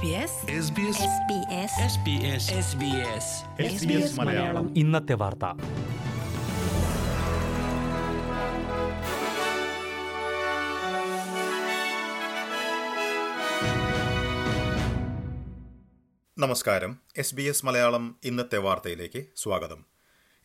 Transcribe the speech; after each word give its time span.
SBS 0.00 0.06
SBS 3.66 4.20
Malayalam. 4.20 4.78
ഇന്നത്തെ 4.78 5.14
വാർത്ത. 5.14 5.44
നമസ്കാരം. 16.38 16.98
എസ് 17.16 17.34
ബി 17.34 17.42
എസ് 17.42 17.66
മലയാളം 17.66 18.16
ഇന്നത്തെ 18.24 18.58
വാർത്തയിലേക്ക് 18.58 19.24
സ്വാഗതം. 19.36 19.84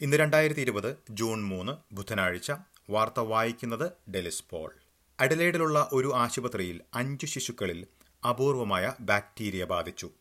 ഇന്ന് 0.01 0.17
രണ്ടായിരത്തി 0.17 0.61
ഇരുപത് 0.61 0.97
ജൂൺ 1.09 1.43
മൂന്ന് 1.45 1.71
ബുധനാഴ്ച 1.91 2.51
വാർത്ത 2.89 3.19
വായിക്കുന്നത് 3.19 4.11
ഡെലിസ് 4.11 4.43
പോൾ. 4.49 4.73
അഡലേഡിലുള്ള 5.19 5.89
ഒരു 5.93 6.13
ആശുപത്രിയിൽ 6.15 6.81
അഞ്ച് 6.93 7.25
ശിശുക്കളിൽ 7.25 7.85
അപൂർവമായ 8.29 8.93
ബാക്ടീരിയ 8.99 9.65
ബാധിച്ചു. 9.65 10.11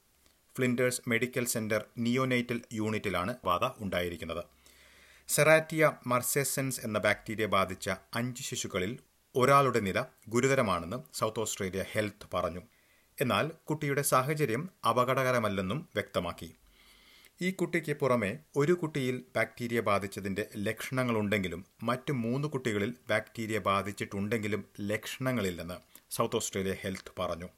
ഫ്ലിൻഡേഴ്സ് 0.57 1.01
മെഡിക്കൽ 1.09 1.45
സെന്റർ 1.45 1.85
നിയോനൈറ്റൽ 1.99 2.61
യൂണിറ്റിലാണ് 2.73 3.37
ബാധ 3.45 3.65
ഉണ്ടായിരിക്കുന്നത്. 3.79 4.45
സെറാറ്റിയ 5.29 5.93
മർസെസൻസ് 6.07 6.81
എന്ന 6.85 6.99
ബാക്ടീരിയ 6.99 7.47
ബാധിച്ച 7.47 7.91
അഞ്ച് 8.15 8.43
ശിശുക്കളിൽ 8.43 8.99
ഒരാളുടെ 9.37 9.81
നില 9.81 10.05
ഗുരുതരമാണെന്ന് 10.29 10.97
സൗത്ത് 11.15 11.41
ഓസ്ട്രേലിയ 11.41 11.85
ഹെൽത്ത് 11.93 12.29
പറഞ്ഞു. 12.35 12.63
എന്നാൽ 13.21 13.51
കുട്ടിയുടെ 13.65 14.03
സാഹചര്യം 14.03 14.71
അപകടകരമല്ലെന്നും 14.89 15.89
വ്യക്തമാക്കി. 15.95 16.55
ഈ 17.41 17.51
കുട്ടിക്ക് 17.51 17.93
പുറമെ 17.93 18.39
ഒരു 18.57 18.73
കുട്ടിയിൽ 18.73 19.25
ബാക്ടീരിയ 19.37 19.81
ബാധിച്ചതിന്റെ 19.81 20.47
ലക്ഷണങ്ങളുണ്ടെങ്കിലും 20.57 21.67
മറ്റ് 21.83 22.13
മൂന്ന് 22.13 22.49
കുട്ടികളിൽ 22.49 22.95
ബാക്ടീരിയ 23.11 23.59
ബാധിച്ചിട്ടുണ്ടെങ്കിലും 23.59 24.65
ലക്ഷണങ്ങളില്ലെന്ന് 24.81 25.75
സൗത്ത് 26.11 26.37
ഓസ്ട്രേലിയ 26.37 26.75
ഹെൽത്ത് 26.81 27.13
പറഞ്ഞു. 27.19 27.49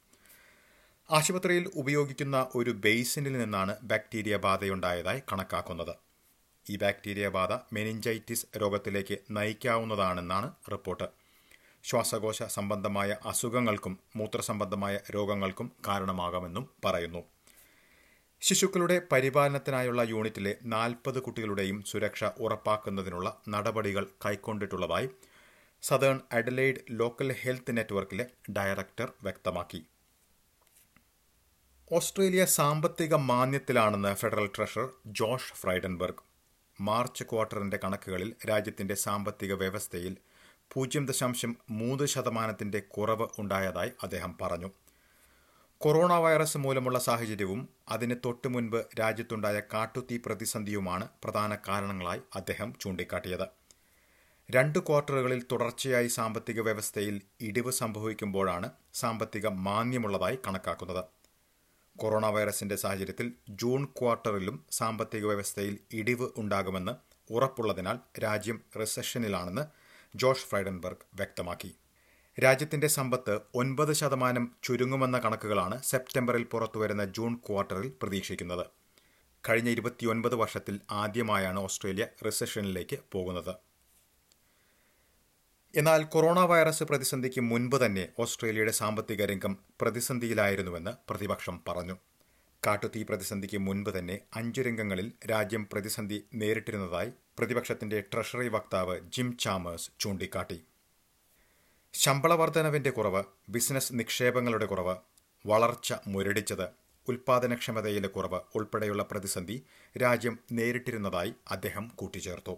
ആശുപത്രിയിൽ 1.09 1.65
ഉപയോഗിക്കുന്ന 1.73 2.37
ഒരു 2.55 2.71
ബേസിനിൽ 2.85 3.35
നിന്നാണ് 3.41 3.73
ബാക്ടീരിയ 3.83 4.35
ബാധയുണ്ടായതായി 4.37 5.21
കണക്കാക്കുന്നത്. 5.29 5.93
ഈ 6.65 6.75
ബാക്ടീരിയ 6.77 7.27
ബാധ 7.27 7.53
മെനിഞ്ചൈറ്റിസ് 7.73 8.45
രോഗത്തിലേക്ക് 8.61 9.17
നയിക്കാവുന്നതാണെന്നാണ് 9.31 10.49
റിപ്പോർട്ട്. 10.73 11.07
ശ്വാസകോശ 11.83 12.43
സംബന്ധമായ 12.43 13.17
അസുഖങ്ങൾക്കും 13.25 13.93
മൂത്രസംബന്ധമായ 14.15 14.95
രോഗങ്ങൾക്കും 15.15 15.71
കാരണമാകാമെന്നും 15.87 16.65
പറയുന്നു. 16.85 17.21
ശിശുക്കളുടെ 18.41 19.01
പരിപാലനത്തിനായുള്ള 19.11 20.01
യൂണിറ്റിലെ 20.13 20.55
നാൽപ്പത് 20.75 21.19
കുട്ടികളുടെയും 21.19 21.83
സുരക്ഷ 21.83 22.23
ഉറപ്പാക്കുന്നതിനുള്ള 22.45 23.27
നടപടികൾ 23.47 24.05
കൈക്കൊണ്ടിട്ടുള്ളതായി 24.25 25.09
സദേൺ 25.83 26.19
അഡലൈഡ് 26.31 26.83
ലോക്കൽ 26.99 27.31
ഹെൽത്ത് 27.41 27.77
നെറ്റ്വർക്കിലെ 27.77 28.25
ഡയറക്ടർ 28.57 29.09
വ്യക്തമാക്കി. 29.23 29.81
ഓസ്ട്രേലിയ 31.91 32.45
സാമ്പത്തിക 32.45 33.15
മാന്യത്തിലാണെന്ന് 33.15 34.13
federal 34.13 34.49
treasurer 34.57 34.89
Josh 35.05 35.53
Frydenberg. 35.53 36.23
March 36.81 37.23
ക്വാർട്ടറിന്റെ 37.23 37.79
കണക്കുകളിൽ 37.83 38.35
രാജ്യത്തിന്റെ 38.49 38.95
സാമ്പത്തിക 38.95 39.53
വ്യവസ്ഥയിൽ 39.53 40.17
പൂജ്യം 40.73 41.05
ദശാംശം 41.05 41.57
മൂന്ന് 41.69 42.05
ശതമാനത്തിന്റെ 42.05 42.79
കുറവ് 42.79 43.27
ഉണ്ടായതായി 43.39 43.91
അദ്ദേഹം 44.03 44.37
പറഞ്ഞു. 44.41 44.71
കൊറോണ 45.77 46.13
വൈറസ് 46.13 46.57
മൂലമുള്ള 46.57 46.99
സാഹചര്യവും 46.99 47.69
അതിന് 47.89 48.15
തൊട്ടു 48.25 48.47
മുൻപ് 48.47 48.85
രാജ്യത്തുണ്ടായ 48.99 49.61
കാട്ടുതീ 49.73 50.17
പ്രതിസന്ധിയുമാണ് 50.25 51.07
പ്രധാന 51.23 51.55
കാരണങ്ങളായി 51.67 52.21
അദ്ദേഹം 52.35 52.73
ചൂണ്ടിക്കാട്ടിയത്. 52.81 53.47
രണ്ട് 54.51 54.79
ക്വാർട്ടറുകളിൽ 54.79 55.45
തുടർച്ചയായി 55.51 56.07
സാമ്പത്തിക 56.07 56.61
വ്യവസ്ഥയിൽ 56.61 57.21
ഇടിവ് 57.41 57.71
സംഭവിക്കുമ്പോഴാണ് 57.71 58.71
സാമ്പത്തിക 58.93 59.47
മാന്യമുള്ളതായി 59.47 60.39
കണക്കാക്കുന്നത്. 60.47 61.16
കൊറോണ 61.97 62.25
വൈറസിന്റെ 62.25 62.75
സാഹചര്യത്തിൽ 62.75 63.33
ജൂൺ 63.49 63.85
ക്വാർട്ടറിലും 63.85 64.65
സാമ്പത്തിക 64.71 65.25
വ്യവസ്ഥയിൽ 65.25 65.77
ഇടിവ് 65.93 66.29
ഉണ്ടാകുമെന്ന് 66.37 66.93
ഉറപ്പുള്ളതിനാൽ 67.33 68.19
രാജ്യം 68.19 68.61
റിസഷനിലാണെന്ന് 68.81 69.63
ജോഷ് 70.15 70.45
ഫ്രൈഡൻബർഗ് 70.45 71.05
വ്യക്തമാക്കി. 71.13 71.75
രാജ്യത്തിന്റെ 72.43 72.87
സമ്പത്ത് 72.87 73.39
ഒൻപത് 73.55 73.93
ശതമാനം 73.93 74.55
ചുരുങ്ങുമെന്ന 74.63 75.19
കണക്കുകളാണ് 75.19 75.83
സെപ്റ്റംബറിൽ 75.83 76.43
പുറത്തുവരുന്ന 76.43 77.05
ജൂൺ 77.05 77.35
ക്വാർട്ടറിൽ 77.35 77.91
പ്രതീക്ഷിക്കുന്നത്. 78.01 78.65
കഴിഞ്ഞ 79.49 79.69
ഇരുപത്തിയൊൻപത് 79.69 80.35
വർഷത്തിൽ 80.35 80.79
ആദ്യമായാണ് 80.91 81.59
ഓസ്ട്രേലിയ 81.59 82.07
റിസഷനിലേക്ക് 82.27 82.97
പോകുന്നത്. 83.11 83.55
എന്നാൽ 85.73 86.03
കൊറോണ 86.03 86.39
വൈറസ് 86.39 86.83
പ്രതിസന്ധിക്ക് 86.83 87.41
മുൻപ് 87.41 87.85
തന്നെ 87.85 88.07
ഓസ്ട്രേലിയയുടെ 88.19 88.71
സാമ്പത്തിക 88.71 89.25
രംഗം 89.25 89.57
പ്രതിസന്ധിയിലായിരുന്നുവെന്ന് 89.81 90.91
പ്രതിപക്ഷം 91.09 91.61
പറഞ്ഞു. 91.67 91.95
കാട്ടുതീ 92.67 93.03
പ്രതിസന്ധിക്ക് 93.03 93.57
മുൻപ് 93.57 93.99
തന്നെ 93.99 94.19
അഞ്ചു 94.35 94.61
രംഗങ്ങളിൽ 94.61 95.13
രാജ്യം 95.31 95.69
പ്രതിസന്ധി 95.73 96.23
നേരിട്ടിരുന്നതായി 96.33 97.11
പ്രതിപക്ഷത്തിന്റെ 97.39 97.99
ട്രഷറി 98.13 98.47
വക്താവ് 98.47 98.99
ജിം 99.13 99.37
ചാമേഴ്സ് 99.37 99.91
ചൂണ്ടിക്കാട്ടി. 99.99 100.63
ശമ്പള 101.93 102.33
വർധനവിന്റെ 102.33 102.89
കുറവ് 102.89 103.23
ബിസിനസ് 103.49 103.93
നിക്ഷേപങ്ങളുടെ 103.93 104.65
കുറവ് 104.65 104.95
വളർച്ച 105.45 105.93
മുരടിച്ചത് 106.07 106.67
ഉൽപാദനക്ഷമതയിലെ 107.07 108.07
കുറവ് 108.07 108.39
ഉൾപ്പെടെയുള്ള 108.55 109.03
പ്രതിസന്ധി 109.03 109.57
രാജ്യം 110.03 110.39
നേരിട്ടിരുന്നതായി 110.51 111.33
അദ്ദേഹം 111.51 111.91
കൂട്ടിച്ചേർത്തു. 111.95 112.55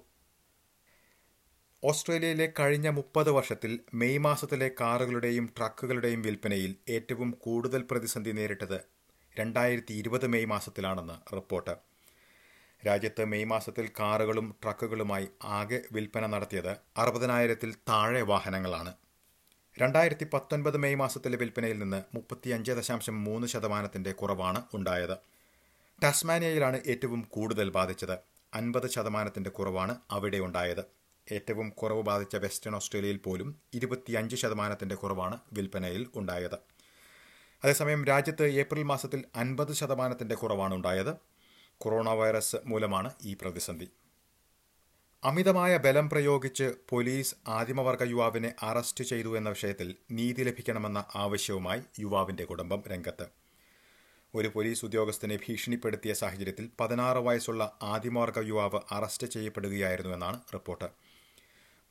ഓസ്ട്രേലിയയിലെ 1.84 2.54
കഴിഞ്ഞ 2.60 2.90
മുപ്പത് 2.90 3.30
വർഷത്തിൽ 3.32 3.80
മെയ് 3.94 4.18
മാസത്തിലെ 4.18 4.72
കാറുകളുടെയും 4.82 5.54
ട്രക്കുകളുടെയും 5.58 6.22
വിൽപ്പനയിൽ 6.22 6.76
ഏറ്റവും 6.90 7.32
കൂടുതൽ 7.32 7.86
പ്രതിസന്ധി 7.92 8.32
നേരിട്ടത് 8.32 8.82
രണ്ടായിരത്തി 9.40 9.94
ഇരുപത് 9.94 10.28
മെയ് 10.28 10.46
മാസത്തിലാണെന്ന് 10.46 11.36
റിപ്പോർട്ട്. 11.36 11.76
രാജ്യത്ത് 12.88 13.26
മെയ് 13.26 13.46
മാസത്തിൽ 13.46 13.90
കാറുകളും 14.00 14.56
ട്രക്കുകളുമായി 14.64 15.28
ആകെ 15.44 15.82
വിൽപ്പന 15.92 16.26
നടത്തിയത് 16.26 16.78
അറുപതിനായിരത്തിൽ 16.98 17.76
താഴെ 17.90 18.22
വാഹനങ്ങളാണ്. 18.22 18.94
രണ്ടായിരത്തി 19.82 20.28
പത്തൊൻപത് 20.34 20.78
മെയ് 20.78 20.96
മാസത്തിലെ 20.96 21.38
വിൽപ്പനയിൽ 21.38 21.80
നിന്ന് 21.80 22.04
മുപ്പത്തിയഞ്ച് 22.16 22.72
ദശാംശം 22.72 23.24
മൂന്ന് 23.24 23.48
ശതമാനത്തിന്റെ 23.48 24.12
കുറവാണ് 24.12 24.64
ഉണ്ടായത്. 24.74 25.18
ടാസ്മാനിയയിലാണ് 26.04 26.82
ഏറ്റവും 26.88 27.22
കൂടുതൽ 27.22 27.70
ബാധിച്ചത്. 27.70 28.18
അൻപത് 28.54 28.90
ശതമാനത്തിന്റെ 28.90 29.50
കുറവാണ് 29.50 29.96
അവിടെ 30.12 30.38
ഉണ്ടായത്. 30.38 31.00
ഏറ്റവും 31.32 31.70
കുറവ് 31.70 32.02
ബാധിച്ച 32.02 32.36
വെസ്റ്റേൺ 32.36 32.76
ഓസ്ട്രേലിയയിൽ 32.76 33.18
പോലും 33.18 33.62
ഇരുപത്തിയഞ്ച് 33.74 34.36
ശതമാനത്തിന്റെ 34.36 34.96
കുറവാണ് 34.96 35.40
വിൽപ്പനയിൽ 35.54 36.08
ഉണ്ടായത്. 36.16 36.56
അതേസമയം 37.64 38.06
രാജ്യത്ത് 38.06 38.46
ഏപ്രിൽ 38.46 38.84
മാസത്തിൽ 38.84 39.24
അൻപത് 39.36 39.74
ശതമാനത്തിന്റെ 39.74 40.36
കുറവാണ് 40.36 40.76
ഉണ്ടായത്. 40.76 41.16
കൊറോണ 41.78 42.10
വൈറസ് 42.10 42.56
മൂലമാണ് 42.66 43.12
ഈ 43.24 43.38
പ്രതിസന്ധി. 43.42 43.88
അമിതമായ 45.24 45.78
ബലം 45.78 46.10
പ്രയോഗിച്ച് 46.10 46.74
പോലീസ് 46.90 47.36
ആദിമവർഗ 47.48 48.04
യുവാവിനെ 48.04 48.54
അറസ്റ്റ് 48.64 49.04
ചെയ്തു 49.04 49.38
എന്ന 49.38 49.50
വിഷയത്തിൽ 49.50 49.96
നീതി 50.12 50.44
ലഭിക്കണമെന്ന 50.44 51.06
ആവശ്യവുമായി 51.16 51.82
യുവാവിന്റെ 52.00 52.46
കുടുംബം 52.46 52.84
രംഗത്ത്. 52.88 53.28
ഒരു 54.36 54.48
പോലീസ് 54.48 54.86
ഉദ്യോഗസ്ഥനെ 54.86 55.36
ഭീഷണിപ്പെടുത്തിയ 55.36 56.14
സാഹചര്യത്തിൽ 56.14 56.70
പതിനാറ് 56.80 57.18
വയസ്സുള്ള 57.18 57.78
ആദിമവർഗ 57.82 58.40
യുവാവ് 58.40 58.80
അറസ്റ്റ് 58.92 59.28
ചെയ്യപ്പെടുകയായിരുന്നുവെന്നാണ് 59.28 60.40
റിപ്പോർട്ട്. 60.54 61.09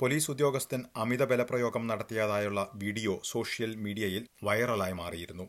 പോലീസ് 0.00 0.28
ഉദ്യോഗസ്ഥൻ 0.32 0.80
അമിത 1.02 1.22
ബലപ്രയോഗം 1.30 1.84
നടത്തിയതായുള്ള 1.90 2.60
വീഡിയോ 2.82 3.12
സോഷ്യൽ 3.30 3.70
മീഡിയയിൽ 3.84 4.22
വൈറലായി 4.46 4.94
മാറിയിരുന്നു. 4.98 5.46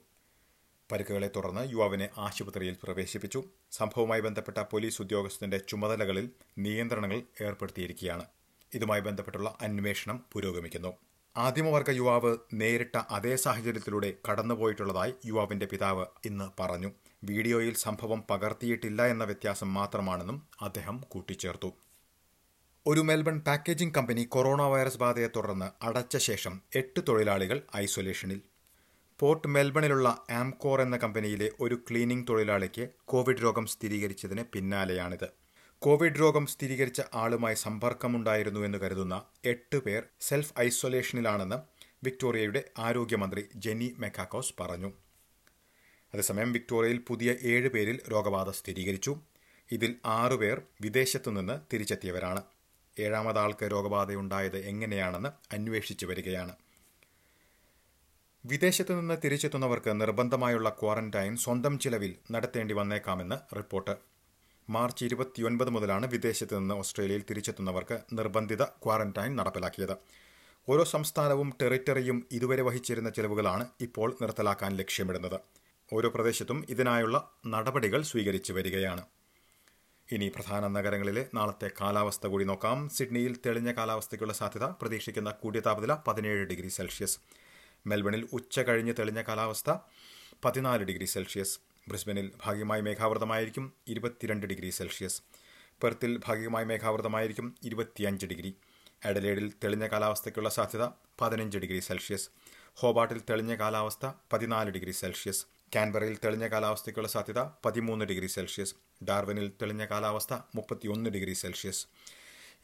പരിക്കുകളെ 0.89 1.29
തുടർന്ന് 1.35 1.63
യുവാവിനെ 1.73 2.07
ആശുപത്രിയിൽ 2.17 2.75
പ്രവേശിപ്പിച്ചു. 2.83 3.39
സംഭവവുമായി 3.77 4.21
ബന്ധപ്പെട്ട 4.27 4.59
പോലീസ് 4.71 4.99
ഉദ്യോഗസ്ഥന്റെ 5.03 5.57
ചുമതലകളിൽ 5.71 6.25
നിയന്ത്രണങ്ങൾ 6.65 7.19
ഏർപ്പെടുത്തിയിരിക്കുകയാണ്. 7.47 8.25
ഇതുമായി 8.71 9.03
ബന്ധപ്പെട്ടുള്ള 9.07 9.51
അന്വേഷണം 9.67 10.17
പുരോഗമിക്കുന്നു. 10.33 10.91
ആദിമവർഗ 11.35 11.89
യുവാവ് 11.99 12.31
നേരിട്ട 12.61 12.95
അതേ 13.17 13.35
സാഹചര്യത്തിലൂടെ 13.45 14.09
കടന്നുപോയിട്ടുള്ളതായി 14.27 15.13
യുവാവിന്റെ 15.25 15.67
പിതാവ് 15.73 16.07
ഇന്ന് 16.29 16.47
പറഞ്ഞു. 16.59 16.91
വീഡിയോയിൽ 17.29 17.77
സംഭവം 17.85 18.19
പകർത്തിയിട്ടില്ല 18.31 19.01
എന്ന 19.13 19.23
വ്യത്യാസം 19.31 19.69
മാത്രമാണെന്നും 19.73 20.39
അദ്ദേഹം 20.61 20.97
കൂട്ടിച്ചേർത്തു. 21.09 21.71
ഒരു 22.91 23.01
Melbourne 23.01 23.39
packaging 23.39 23.95
company 23.95 24.23
corona 24.23 24.61
virus 24.61 24.97
ബാധയെ 24.97 25.27
തുടർന്ന് 25.27 25.85
അടച്ച 25.85 26.17
ശേഷം 26.17 26.61
എട്ട് 26.75 26.99
തൊഴിലാളികൾ 27.07 27.61
ഐസൊലേഷനിൽ. 27.77 28.41
പോർട്ട് 29.19 29.47
മെൽബണിലുള്ള 29.47 30.25
ആംകോർ 30.29 30.81
എന്ന 30.81 30.97
കമ്പനിയിലെ 30.97 31.51
ഒരു 31.59 31.75
ക്ലീനിംഗ് 31.75 32.25
തൊഴിലാളിക്ക് 32.29 32.87
കോവിഡ് 33.05 33.43
രോഗം 33.43 33.65
സ്ഥിരീകരിച്ചതിന് 33.65 34.43
പിന്നാലെയാണിത്. 34.53 35.27
കോവിഡ് 35.79 36.19
രോഗം 36.19 36.45
സ്ഥിരീകരിച്ച 36.45 37.01
ആളുമായി 37.13 37.55
സമ്പർക്കമുണ്ടായിരുന്നു 37.55 38.59
എന്ന് 38.59 38.77
കരുതുന്ന 38.77 39.23
എട്ട് 39.45 39.77
പേർ 39.77 40.03
സെൽഫ് 40.21 40.53
ഐസൊലേഷനിലാണെന്ന് 40.59 41.55
വിക്ടോറിയയുടെ 42.03 42.63
ആരോഗ്യമന്ത്രി 42.79 43.45
ജെനി 43.55 43.95
മെക്കാക്കോസ് 43.97 44.53
പറഞ്ഞു. 44.59 44.93
അതേസമയം 46.13 46.51
വിക്ടോറിയയിൽ 46.51 46.97
പുതിയ 47.07 47.35
ഏഴ് 47.41 47.69
പേരിൽ 47.69 47.99
രോഗബാധ 48.11 48.49
സ്ഥിരീകരിച്ചു. 48.49 49.19
ഇതിൽ 49.71 49.95
ആറുപേർ 50.05 50.61
വിദേശത്തുനിന്ന് 50.81 51.59
തിരിച്ചെത്തിയവരാണ്. 51.73 52.41
ഏഴാമതാൾക്ക് 52.99 53.65
രോഗബാധയുണ്ടായത് 53.71 54.57
എങ്ങനെയാണെന്ന് 54.57 55.29
അന്വേഷിച്ചു 55.53 56.05
വരികയാണ്. 56.05 56.55
വിദേശത്തു 58.45 58.93
നിന്ന് 58.93 59.17
തിരിച്ചെത്തുന്നവർക്ക് 59.23 60.01
നിർബന്ധമായുള്ള 60.01 60.69
ക്വാറന്റൈൻ 60.69 61.37
സ്വന്തം 61.37 61.79
ചിലവിൽ 61.79 62.15
നടത്തേണ്ടി 62.31 62.73
വന്നേക്കാമെന്ന് 62.73 63.55
റിപ്പോർട്ട്. 63.55 63.95
മാർച്ച് 64.69 65.05
ഇരുപത്തിയൊൻപത് 65.05 65.69
മുതലാണ് 65.69 66.07
വിദേശത്തു 66.07 66.55
നിന്ന് 66.55 66.75
ഓസ്ട്രേലിയയിൽ 66.75 67.23
തിരിച്ചെത്തുന്നവർക്ക് 67.29 67.99
നിർബന്ധിത 68.13 68.63
ക്വാറന്റൈൻ 68.63 69.35
നടപ്പിലാക്കിയത്. 69.35 69.95
ഓരോ 70.69 70.83
സംസ്ഥാനവും 70.83 71.53
ടെറിറ്ററിയും 71.61 72.27
ഇതുവരെ 72.31 72.63
വഹിച്ചിരുന്ന 72.63 73.09
ചെലവുകളാണ് 73.09 73.67
ഇപ്പോൾ 73.81 74.17
നിർത്തലാക്കാൻ 74.21 74.77
ലക്ഷ്യമിടുന്നത്. 74.77 75.39
ഓരോ 75.93 76.09
പ്രദേശത്തും 76.09 76.65
ഇതിനായുള്ള 76.69 77.31
നടപടികൾ 77.47 78.01
സ്വീകരിച്ചു 78.01 78.53
വരികയാണ്. 78.53 79.03
ഇനി 80.11 80.27
പ്രധാന 80.35 80.67
നഗരങ്ങളിലെ 80.67 81.29
നാളത്തെ 81.33 81.71
കാലാവസ്ഥ 81.81 82.27
കൂടി 82.27 82.45
നോക്കാം. 82.45 82.89
സിഡ്നിയിൽ 82.89 83.37
തെളിഞ്ഞ 83.45 83.71
കാലാവസ്ഥയ്ക്കുള്ള 83.71 84.33
സാധ്യത 84.33 84.63
പ്രതീക്ഷിക്കുന്ന 84.63 85.31
കൂടിയ 85.31 85.61
താപനില 85.65 85.93
പതിനേഴ് 86.07 86.45
ഡിഗ്രി 86.45 86.67
സെൽഷ്യസ്. 86.67 87.19
മെൽബണിൽ 87.87 88.29
ഉച്ച 88.33 88.59
കഴിഞ്ഞ് 88.59 88.93
തെളിഞ്ഞ 88.99 89.21
കാലാവസ്ഥ 89.21 89.75
പതിനാല് 90.45 90.83
ഡിഗ്രി 90.83 91.05
സെൽഷ്യസ്. 91.05 91.59
ബ്രിസ്ബനിൽ 91.87 92.31
ഭാഗികമായി 92.43 92.81
മേഘാവൃതമായിരിക്കും 92.81 93.73
ഇരുപത്തിരണ്ട് 93.87 94.47
ഡിഗ്രി 94.47 94.69
സെൽഷ്യസ്. 94.69 95.21
പെർത്തിൽ 95.81 96.19
ഭാഗികമായി 96.25 96.65
മേഘാവൃതമായിരിക്കും 96.65 97.55
ഇരുപത്തിയഞ്ച് 97.63 98.25
ഡിഗ്രി. 98.25 98.55
എഡലേഡിൽ 99.05 99.53
തെളിഞ്ഞ 99.63 99.87
കാലാവസ്ഥയ്ക്കുള്ള 99.87 100.49
സാധ്യത 100.49 100.89
പതിനഞ്ച് 101.21 101.57
ഡിഗ്രി 101.57 101.79
സെൽഷ്യസ്. 101.79 102.29
ഹോബാട്ടിൽ 102.75 103.21
തെളിഞ്ഞ 103.29 103.55
കാലാവസ്ഥ 103.55 104.05
പതിനാല് 104.33 104.69
ഡിഗ്രി 104.69 104.91
സെൽഷ്യസ്. 104.91 105.45
കാൻബറയിൽ 105.75 106.17
തെളിഞ്ഞ 106.23 106.47
കാലാവസ്ഥയ്ക്കുള്ള 106.47 107.07
സാധ്യത 107.07 107.39
പതിമൂന്ന് 107.65 108.05
ഡിഗ്രി 108.05 108.27
സെൽഷ്യസ്. 108.27 108.75
ഡാർവിനിൽ 109.03 109.51
തെളിഞ്ഞ 109.61 109.85
കാലാവസ്ഥ 109.85 110.33
മുപ്പത്തിയൊന്ന് 110.55 111.09
ഡിഗ്രി 111.09 111.33
സെൽഷ്യസ്. 111.33 111.85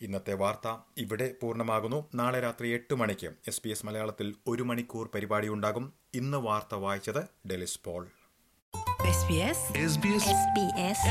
ഇന്നത്തെ 0.02 0.34
വാർത്ത 0.34 0.78
ഇവിടെ 0.98 1.34
പൂർണമാകുന്നു. 1.42 2.10
നാളെ 2.16 2.40
രാത്രി 2.40 2.70
എട്ട് 2.70 2.96
മണിക്ക് 2.96 3.32
എസ് 3.48 3.62
പി 3.62 3.70
എസ് 3.70 3.86
മലയാളത്തിൽ 3.86 4.36
ഒരു 4.48 4.64
മണിക്കൂർ 4.64 5.10
പരിപാടി 5.16 5.48
ഉണ്ടാകും. 5.48 5.94
ഇന്ന് 6.14 6.38
വാർത്ത 6.38 6.76
വായിച്ചത് 6.76 7.24
Delys 7.48 7.80
Paul. 7.86 8.08
SBS 9.06 9.60
SBS 9.92 10.26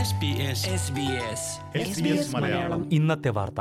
SBS 0.09 0.61
SBS 0.81 1.43
SBS 1.89 2.35
Malayalam. 2.35 2.95
ഇന്നത്തെ 2.95 3.29
വാർത്ത. 3.29 3.61